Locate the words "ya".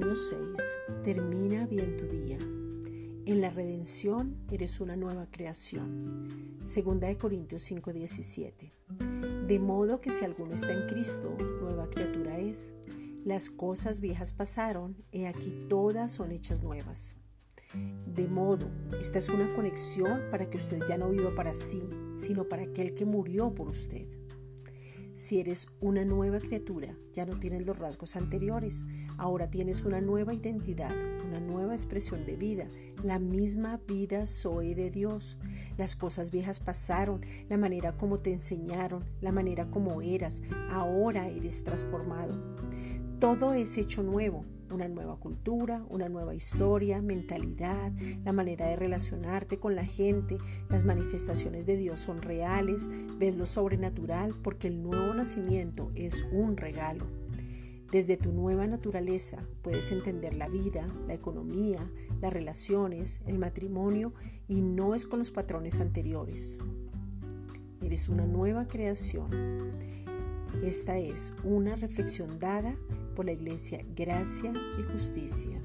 20.88-20.96, 27.12-27.26